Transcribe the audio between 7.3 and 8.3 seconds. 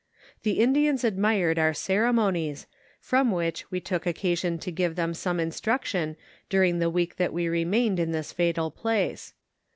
we remained in